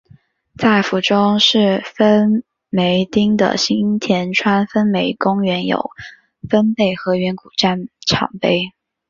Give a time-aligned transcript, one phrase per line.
[0.57, 5.91] 在府中市分梅町的新田川分梅公园有
[6.49, 8.71] 分倍河原古战场碑。